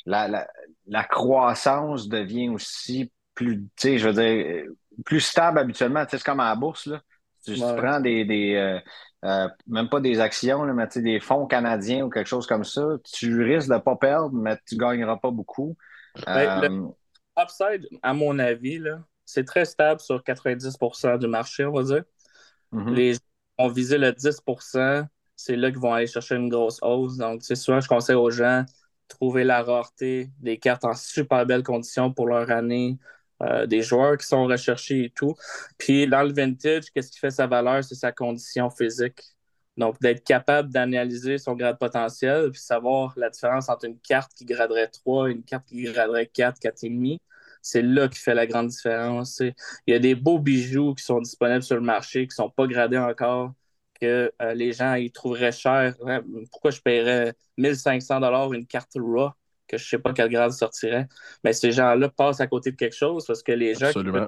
[0.07, 0.47] la,
[0.87, 4.65] la, croissance devient aussi plus, je veux dire,
[5.05, 6.03] plus stable habituellement?
[6.11, 7.03] C'est comme à la bourse, là.
[7.45, 8.81] Tu, prends des, des euh,
[9.25, 12.83] euh, même pas des actions, là, mais des fonds canadiens ou quelque chose comme ça,
[13.05, 15.77] tu risques de ne pas perdre, mais tu ne gagneras pas beaucoup.
[16.27, 16.89] Ben, le euh,
[17.39, 18.83] upside, à mon avis,
[19.25, 22.05] c'est très stable sur 90% du marché, on va dire.
[22.73, 22.95] Mm-hmm.
[22.95, 23.21] Les gens
[23.59, 25.07] vont viser le 10%
[25.41, 27.17] c'est là qu'ils vont aller chercher une grosse hausse.
[27.17, 28.65] Donc, c'est souvent, je conseille aux gens
[29.09, 32.99] trouver la rareté des cartes en super belles conditions pour leur année,
[33.43, 35.35] euh, des joueurs qui sont recherchés et tout.
[35.79, 37.83] Puis dans le vintage, qu'est-ce qui fait sa valeur?
[37.85, 39.21] C'est sa condition physique.
[39.77, 44.45] Donc, d'être capable d'analyser son grade potentiel, puis savoir la différence entre une carte qui
[44.45, 47.19] graderait 3 et une carte qui graderait 4, 4,5,
[47.63, 49.41] c'est là qui fait la grande différence.
[49.41, 49.55] Il
[49.87, 52.67] y a des beaux bijoux qui sont disponibles sur le marché, qui ne sont pas
[52.67, 53.53] gradés encore,
[54.01, 55.95] que euh, les gens ils trouveraient cher.
[56.51, 59.31] Pourquoi je paierais 1500 une carte RAW?
[59.71, 61.07] Que je ne sais pas quel grade sortirait.
[61.45, 64.27] Mais ces gens-là passent à côté de quelque chose parce que les gens qui peuvent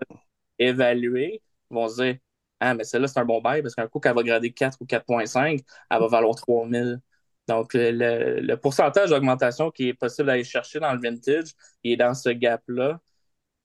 [0.58, 2.16] évaluer vont se dire
[2.60, 4.86] Ah, mais celle-là, c'est un bon bail parce qu'un coup, qu'elle va grader 4 ou
[4.86, 7.00] 4,5, elle va valoir 3000.
[7.48, 11.52] Donc, le, pourcentage d'augmentation qui est possible d'aller chercher dans le vintage,
[11.82, 13.00] il est dans ce gap-là.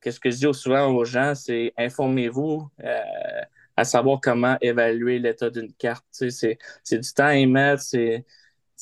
[0.01, 3.41] Qu'est-ce que je dis souvent aux gens, c'est informez-vous euh,
[3.75, 6.05] à savoir comment évaluer l'état d'une carte.
[6.11, 6.57] C'est
[6.91, 8.25] du temps à y mettre, c'est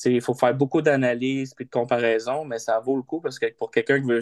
[0.04, 3.46] il faut faire beaucoup d'analyses et de comparaisons, mais ça vaut le coup parce que
[3.56, 4.20] pour quelqu'un qui veut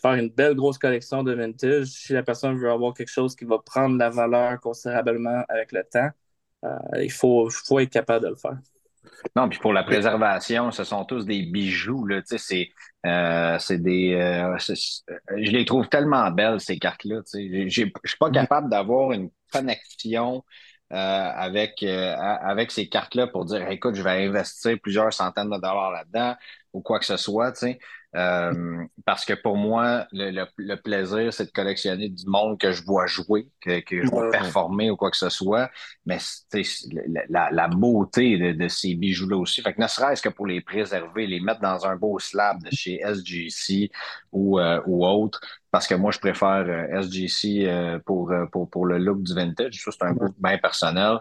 [0.00, 3.44] faire une belle grosse collection de vintage, si la personne veut avoir quelque chose qui
[3.44, 6.10] va prendre la valeur considérablement avec le temps,
[6.64, 8.58] euh, il faut, faut être capable de le faire.
[9.34, 12.06] Non, puis pour la préservation, ce sont tous des bijoux.
[12.06, 12.68] Là, c'est,
[13.06, 17.20] euh, c'est des, euh, je les trouve tellement belles, ces cartes-là.
[17.32, 20.44] Je ne suis pas capable d'avoir une connexion
[20.92, 25.56] euh, avec, euh, avec ces cartes-là pour dire écoute, je vais investir plusieurs centaines de
[25.56, 26.34] dollars là-dedans
[26.72, 27.52] ou quoi que ce soit.
[27.52, 27.78] Tu sais.
[28.16, 32.82] Euh, parce que pour moi, le, le, plaisir, c'est de collectionner du monde que je
[32.82, 35.70] vois jouer, que, que je vois performer ou quoi que ce soit.
[36.06, 36.18] Mais
[37.28, 39.62] la, la, beauté de, de ces bijoux-là aussi.
[39.62, 42.70] Fait que ne serait-ce que pour les préserver, les mettre dans un beau slab de
[42.72, 43.90] chez SGC
[44.32, 48.98] ou, euh, ou autre, parce que moi, je préfère euh, SGC pour, pour, pour le
[48.98, 49.80] look du vintage.
[49.84, 51.18] Ça, c'est un goût bien personnel.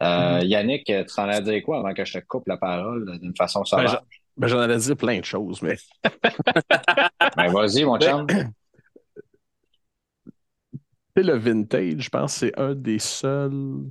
[0.00, 0.46] Mm-hmm.
[0.46, 3.60] Yannick, tu t'en as dit quoi avant que je te coupe la parole d'une façon
[3.60, 3.98] ben, sauvage?
[4.36, 5.76] Ben, j'en allais dire plein de choses, mais.
[7.36, 8.26] ben, vas-y, mon chum.
[11.16, 13.90] le vintage, je pense que c'est un des seuls.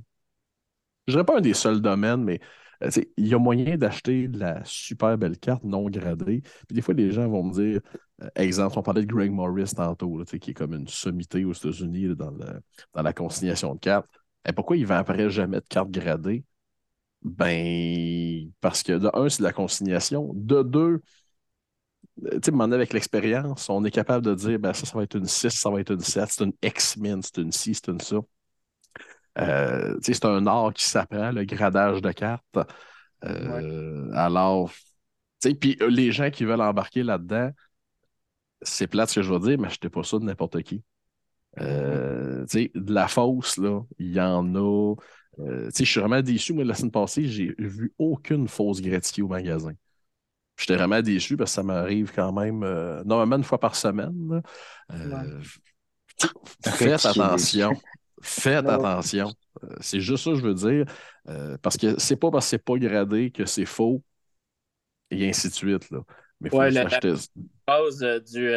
[1.06, 2.40] Je dirais pas un des seuls domaines, mais
[2.82, 6.42] euh, il y a moyen d'acheter de la super belle carte non gradée.
[6.66, 7.80] Puis des fois, les gens vont me dire,
[8.22, 12.14] euh, exemple, on parlait de Greg Morris tantôt, qui est comme une sommité aux États-Unis
[12.16, 14.08] dans, dans la consignation de cartes.
[14.48, 16.44] Et pourquoi il ne vend après jamais de cartes gradées?
[17.22, 20.32] Ben, parce que de un, c'est de la consignation.
[20.34, 21.02] De deux,
[22.20, 25.26] tu sais, avec l'expérience, on est capable de dire, ben, ça, ça va être une
[25.26, 28.16] 6, ça va être une 7, c'est une X-Min, c'est une 6, c'est une ça.
[29.38, 32.58] Euh, c'est un art qui s'apprend, le gradage de cartes.
[33.24, 34.70] Euh, alors,
[35.60, 37.50] puis euh, les gens qui veulent embarquer là-dedans,
[38.62, 40.82] c'est plate ce que je veux dire, mais achetez pas ça de n'importe qui.
[41.56, 44.94] de la fausse, là, il y en a.
[45.40, 46.52] Euh, je suis vraiment déçu.
[46.52, 49.72] Moi, la semaine passée, j'ai vu aucune fausse Gretzky au magasin.
[50.56, 54.42] J'étais vraiment déçu parce que ça m'arrive quand même euh, normalement une fois par semaine.
[54.92, 55.40] Euh,
[56.64, 57.72] faites attention.
[58.20, 59.32] Faites attention.
[59.80, 60.84] c'est juste ça que je veux dire.
[61.62, 64.02] parce que c'est pas parce que c'est pas gradé que c'est faux
[65.10, 65.90] et ainsi de suite.
[65.90, 66.00] Là.
[66.40, 67.30] Mais il faut ouais, la, phrase
[68.30, 68.50] du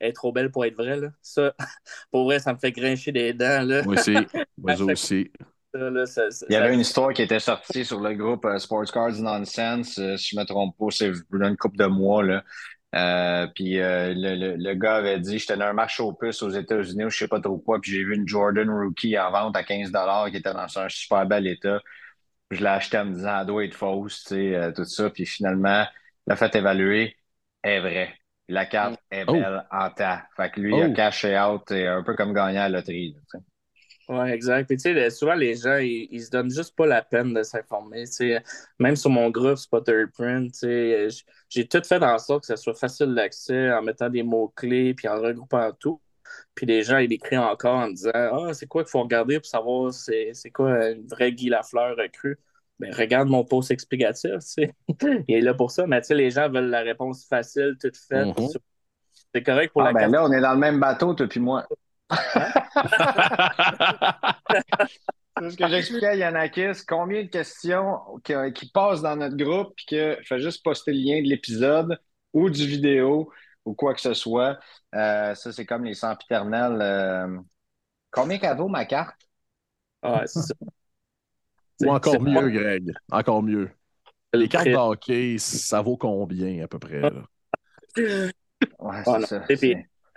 [0.00, 0.96] est trop belle pour être vrai.
[0.96, 1.08] Là.
[1.22, 1.54] Ça,
[2.10, 3.66] pour vrai, ça me fait grincher des dents.
[3.66, 3.82] Là.
[3.82, 4.14] Moi aussi.
[4.58, 5.30] Moi aussi.
[5.74, 9.98] Il y avait une histoire qui était sortie sur le groupe euh, Sports Cards Nonsense,
[9.98, 12.22] euh, si je ne me trompe pas, c'est une couple de mois.
[12.22, 12.42] Là.
[12.94, 17.04] Euh, puis le, le, gars avait dit J'étais dans un marché aux puces aux États-Unis
[17.04, 19.62] ou je sais pas trop quoi, puis j'ai vu une Jordan Rookie en vente à
[19.62, 19.92] 15
[20.30, 21.80] qui était dans un super bel état.
[22.50, 25.10] Je l'ai acheté en me disant Elle doit être fausse, tu sais, tout ça.
[25.10, 25.84] Puis finalement,
[26.26, 27.14] la fait évaluer
[27.62, 28.14] est vrai.
[28.48, 29.32] La carte est oh.
[29.32, 30.18] belle en temps.
[30.34, 30.94] Fait que lui, il a oh.
[30.94, 33.14] caché out, un peu comme gagner à la loterie.
[34.08, 34.66] Oui, exact.
[34.66, 37.42] Puis, tu sais, souvent, les gens, ils, ils, se donnent juste pas la peine de
[37.42, 38.04] s'informer.
[38.78, 43.14] Même sur mon groupe Spotter Print, j'ai tout fait en sorte que ça soit facile
[43.14, 46.00] d'accès en mettant des mots-clés puis en regroupant tout.
[46.54, 49.46] Puis les gens, ils écrivent encore en disant Ah, c'est quoi qu'il faut regarder pour
[49.46, 52.38] savoir c'est quoi une vraie Guy Lafleur recrue.
[52.78, 54.70] Ben, regarde mon post explicatif, tu
[55.28, 57.96] Il est là pour ça, mais tu sais, les gens veulent la réponse facile, toute
[57.96, 58.28] faite.
[58.28, 58.56] Mm-hmm.
[59.34, 61.40] C'est correct pour ah, la ben Là, on est dans le même bateau, toi puis
[61.40, 61.66] moi.
[65.40, 66.84] C'est ce que j'expliquais à Yanakis.
[66.86, 71.22] Combien de questions qui, passent dans notre groupe puis que fais juste poster le lien
[71.22, 71.98] de l'épisode
[72.32, 73.30] ou du vidéo
[73.64, 74.58] ou quoi que ce soit.
[74.94, 76.78] Euh, ça, c'est comme les sempiternels.
[76.80, 77.38] Euh...
[78.10, 79.20] Combien qu'elle vaut ma carte?
[80.02, 80.54] Ah, c'est ça.
[81.82, 82.92] Ou encore mieux, Greg.
[83.10, 83.70] Encore mieux.
[84.32, 87.02] Les cartes d'hockey, ça vaut combien à peu près?
[87.96, 89.44] Ouais, c'est ça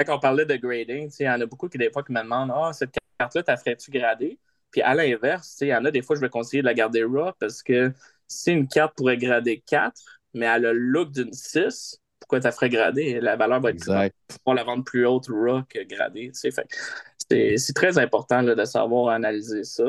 [0.03, 2.21] quand on parlait de grading, il y en a beaucoup qui, des fois, qui me
[2.21, 4.39] demandent Ah, cette carte-là, tu ferais-tu grader
[4.71, 7.03] Puis à l'inverse, il y en a des fois, je vais conseiller de la garder
[7.03, 7.93] raw parce que
[8.27, 9.93] si une carte pourrait grader 4,
[10.33, 13.19] mais elle a le look d'une 6, pourquoi tu ferais grader?
[13.19, 14.15] La valeur va être exact.
[14.45, 16.31] On la vendre plus haute raw que gradée.
[16.33, 19.83] C'est très important là, de savoir analyser ça.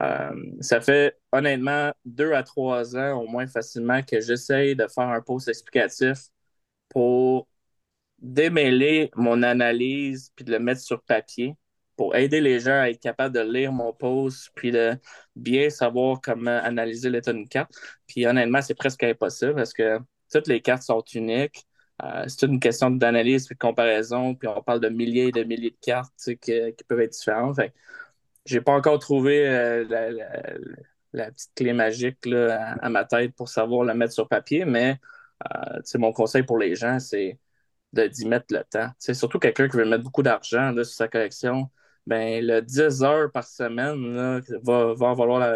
[0.00, 5.08] Euh, ça fait honnêtement deux à trois ans au moins facilement que j'essaye de faire
[5.08, 6.28] un post explicatif
[6.88, 7.47] pour
[8.18, 11.54] démêler mon analyse puis de le mettre sur papier
[11.96, 14.96] pour aider les gens à être capables de lire mon post puis de
[15.36, 17.72] bien savoir comment analyser l'état d'une carte.
[18.06, 19.98] Puis honnêtement, c'est presque impossible parce que
[20.32, 21.66] toutes les cartes sont uniques.
[22.02, 25.42] Euh, c'est une question d'analyse et de comparaison, puis on parle de milliers et de
[25.42, 26.52] milliers de cartes qui,
[26.86, 27.56] peuvent être différentes.
[27.58, 27.64] Je
[28.46, 29.84] j'ai pas encore trouvé euh,
[31.12, 34.98] la, petite clé magique là, à, ma tête pour savoir la mettre sur papier, mais
[35.52, 37.38] euh, mon conseil pour les gens, c'est
[37.92, 38.90] d'y mettre le temps.
[38.98, 41.70] C'est surtout quelqu'un qui veut mettre beaucoup d'argent sur sa collection.
[42.06, 45.54] Ben, le 10 heures par semaine va, va en valoir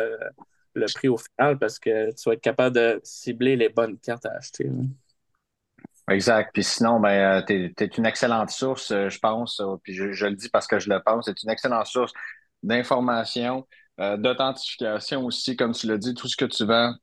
[0.74, 4.26] le prix au final parce que tu vas être capable de cibler les bonnes cartes
[4.26, 4.70] à acheter.
[6.10, 6.50] Exact.
[6.52, 9.60] Puis sinon, ben, tu es, une excellente source, euh, je pense.
[9.60, 11.26] Euh, puis je, le dis parce que je le pense.
[11.26, 12.12] C'est une excellente source
[12.62, 13.66] d'information,
[14.00, 16.94] euh, d'authentification aussi, comme tu l'as dit, tout ce que tu vends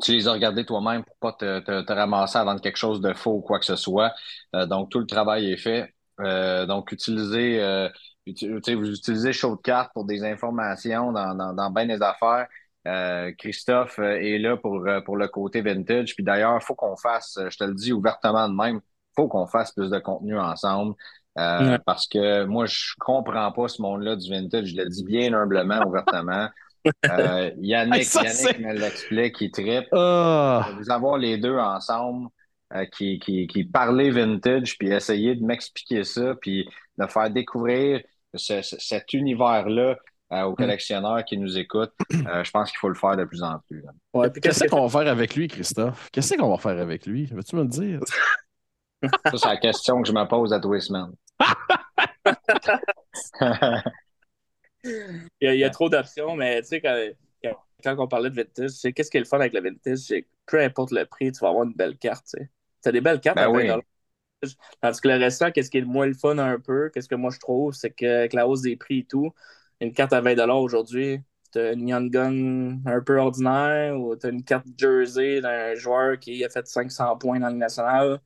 [0.00, 3.34] tu les as regardés toi-même pour pas te, te, ramasser avant quelque chose de faux
[3.36, 4.12] ou quoi que ce soit.
[4.52, 5.94] donc, tout le travail est fait.
[6.18, 7.88] donc, utilisez,
[8.26, 12.46] vous utilisez Show de carte pour des informations dans, dans, dans bien des affaires.
[12.86, 16.14] Euh, Christophe euh, est là pour, euh, pour le côté vintage.
[16.14, 19.28] Puis d'ailleurs, il faut qu'on fasse, je te le dis ouvertement de même, il faut
[19.28, 20.94] qu'on fasse plus de contenu ensemble.
[21.34, 24.66] Parce que moi, je comprends pas ce monde-là du vintage.
[24.66, 26.48] Je le dis bien humblement, ouvertement.
[27.58, 29.88] Yannick, Yannick me l'explique, il tripe.
[29.92, 30.68] Ah.
[30.78, 32.28] Vous avoir les deux ensemble,
[32.92, 38.02] qui, qui, qui parlaient vintage, puis essayer de m'expliquer ça, puis de faire découvrir
[38.34, 39.96] cet univers-là
[40.32, 40.56] euh, aux mm.
[40.56, 43.84] collectionneurs qui nous écoutent, euh, je pense qu'il faut le faire de plus en plus.
[44.40, 46.08] Qu'est-ce qu'on va faire avec lui, Christophe?
[46.12, 47.26] Qu'est-ce qu'on va faire avec lui?
[47.26, 47.98] Veux-tu me le dire?
[49.02, 51.10] Ça, c'est la question que je me pose à tous les semaines.
[55.40, 56.96] il, y a, trop d'options, mais tu sais, quand,
[57.82, 59.98] quand, on parlait de vintage, c'est qu'est-ce qui est le fun avec le vintage?
[59.98, 62.34] C'est peu importe le prix, tu vas avoir une belle carte.
[62.82, 63.70] Tu as des belles cartes ben à oui.
[64.80, 67.14] Tandis que le restant, qu'est-ce qui est le moins le fun un peu, qu'est-ce que
[67.14, 69.32] moi je trouve, c'est qu'avec la hausse des prix et tout,
[69.80, 71.20] une carte à 20 aujourd'hui,
[71.52, 75.74] tu as une Young Gun un peu ordinaire ou tu as une carte jersey d'un
[75.74, 78.20] joueur qui a fait 500 points dans le national.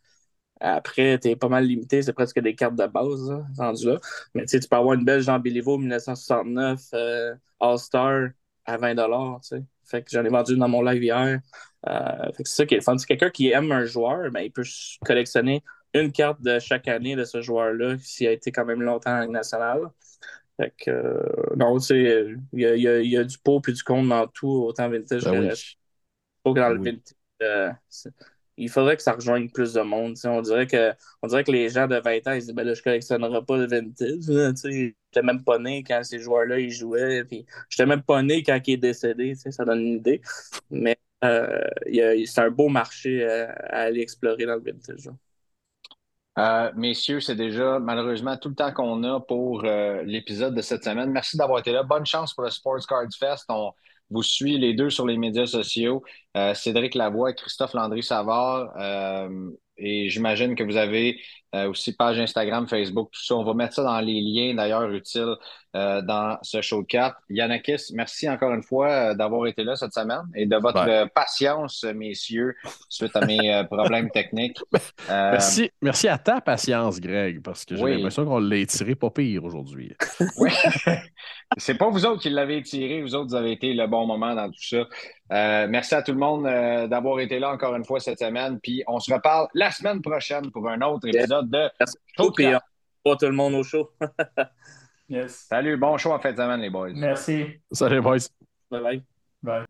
[0.61, 3.99] Après, tu es pas mal limité, c'est presque des cartes de base, rendu là.
[4.35, 8.29] Mais tu peux avoir une belle Jean Béliveau 1969 euh, All-Star
[8.65, 9.03] à 20 tu
[9.43, 9.63] sais.
[9.85, 11.41] Fait que j'en ai vendu dans mon live hier.
[11.87, 12.97] Euh, fait que c'est ça qui est le fun.
[12.97, 14.65] C'est quelqu'un qui aime un joueur, mais il peut
[15.05, 15.63] collectionner
[15.93, 19.29] une carte de chaque année de ce joueur-là, s'il a été quand même longtemps en
[19.29, 19.81] national.
[20.57, 21.23] Fait que, euh,
[21.57, 24.27] non, tu sais, il y a, y, y a, du pot et du compte dans
[24.29, 25.77] tout, autant vintage ben que oui.
[26.43, 27.01] Pas que dans le ben
[27.41, 27.77] vintage.
[28.57, 30.17] Il faudrait que ça rejoigne plus de monde.
[30.25, 32.65] On dirait, que, on dirait que les gens de 20 ans, ils se disent ben
[32.67, 34.55] là, je collectionnerai pas le vintage.
[34.65, 37.25] J'étais même pas né quand ces joueurs-là ils jouaient.
[37.25, 39.35] Puis j'étais même pas né quand il est décédé.
[39.35, 40.21] Ça donne une idée.
[40.71, 41.61] Mais euh,
[42.27, 45.09] c'est un beau marché à, aller explorer dans le vintage.
[46.37, 50.83] Euh, messieurs, c'est déjà malheureusement tout le temps qu'on a pour euh, l'épisode de cette
[50.83, 51.11] semaine.
[51.11, 51.85] Merci d'avoir été là.
[51.85, 53.49] Bonne chance pour le Sports Cards Fest.
[54.11, 56.03] Vous suit les deux sur les médias sociaux.
[56.37, 58.73] Euh, Cédric Lavoie et Christophe Landry-Savard.
[59.77, 61.21] et j'imagine que vous avez
[61.55, 63.37] euh, aussi page Instagram, Facebook, tout ça.
[63.37, 65.37] On va mettre ça dans les liens d'ailleurs utiles
[65.77, 67.17] euh, dans ce show de cartes.
[67.31, 71.85] Yanakis, merci encore une fois euh, d'avoir été là cette semaine et de votre patience,
[71.95, 72.57] messieurs,
[72.89, 74.59] suite à mes problèmes techniques.
[75.09, 79.45] merci, merci à ta patience, Greg, parce que j'ai l'impression qu'on l'a étiré pas pire
[79.45, 79.95] aujourd'hui.
[80.39, 80.51] oui.
[81.59, 84.35] C'est pas vous autres qui l'avez étiré, vous autres, vous avez été le bon moment
[84.35, 84.89] dans tout ça.
[85.69, 86.45] merci à tout le monde
[86.89, 88.59] d'avoir été là encore une fois cette semaine.
[88.61, 91.69] Puis on se reparle la semaine prochaine pour un autre épisode de
[92.17, 92.33] show.
[93.05, 93.91] pas tout le monde au show.
[95.09, 95.47] yes.
[95.49, 96.93] Salut, bon show en fin de semaine, les boys.
[96.95, 97.47] Merci.
[97.73, 98.29] Salut, boys.
[98.71, 99.03] Bye bye.
[99.43, 99.65] Bye.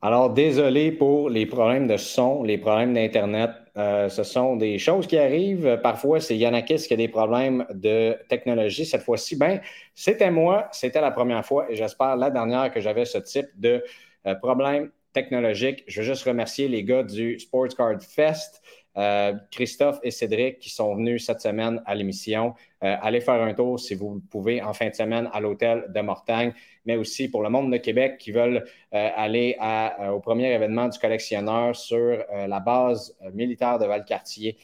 [0.00, 3.50] Alors, désolé pour les problèmes de son, les problèmes d'Internet.
[3.76, 5.80] Euh, ce sont des choses qui arrivent.
[5.82, 8.86] Parfois, c'est Yanakis qui a des problèmes de technologie.
[8.86, 9.60] Cette fois-ci, ben,
[9.96, 10.68] c'était moi.
[10.70, 13.82] C'était la première fois et j'espère la dernière que j'avais ce type de
[14.26, 15.82] euh, problème technologique.
[15.88, 18.62] Je veux juste remercier les gars du Sports Card Fest.
[18.98, 22.54] Euh, Christophe et Cédric qui sont venus cette semaine à l'émission.
[22.82, 26.00] Euh, allez faire un tour si vous pouvez en fin de semaine à l'hôtel de
[26.00, 26.52] Mortagne,
[26.84, 29.56] mais aussi pour le monde de Québec qui veulent euh, aller
[30.12, 34.56] au premier événement du collectionneur sur la base militaire de Valcartier.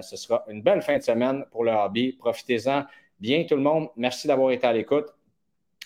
[0.00, 2.12] ce sera une belle fin de semaine pour le hobby.
[2.12, 2.84] Profitez-en
[3.20, 3.88] bien tout le monde.
[3.96, 5.06] Merci d'avoir été à l'écoute.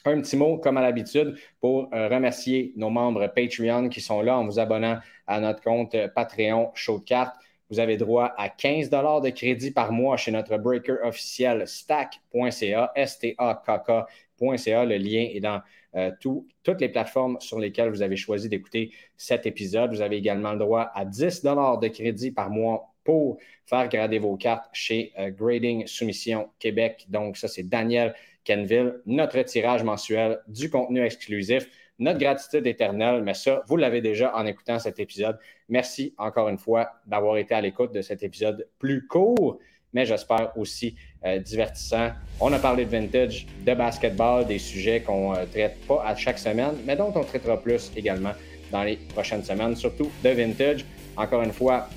[0.05, 4.45] Un petit mot, comme à l'habitude, pour remercier nos membres Patreon qui sont là en
[4.45, 7.37] vous abonnant à notre compte Patreon Show de cartes.
[7.71, 14.85] Vous avez droit à 15 de crédit par mois chez notre breaker officiel stack.ca, S-T-A-K-K.ca.
[14.85, 15.61] Le lien est dans
[15.97, 19.93] euh, toutes les plateformes sur lesquelles vous avez choisi d'écouter cet épisode.
[19.93, 24.37] Vous avez également le droit à 10 de crédit par mois pour faire grader vos
[24.37, 27.07] cartes chez euh, Grading Soumission Québec.
[27.09, 33.35] Donc, ça, c'est Daniel Kenville, notre tirage mensuel du contenu exclusif notre gratitude éternelle, mais
[33.35, 35.39] ça, vous l'avez déjà en écoutant cet épisode.
[35.69, 39.59] Merci encore une fois d'avoir été à l'écoute de cet épisode plus court,
[39.93, 42.11] mais j'espère aussi euh, divertissant.
[42.41, 46.15] On a parlé de vintage, de basketball, des sujets qu'on ne euh, traite pas à
[46.15, 48.33] chaque semaine, mais dont on traitera plus également
[48.71, 50.85] dans les prochaines semaines, surtout de vintage.
[51.17, 51.89] Encore une fois,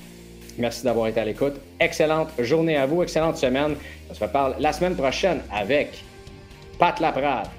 [0.58, 1.56] merci d'avoir été à l'écoute.
[1.80, 3.76] Excellente journée à vous, excellente semaine.
[4.10, 6.04] On se reparle la semaine prochaine avec
[6.78, 7.59] Pat Laprade.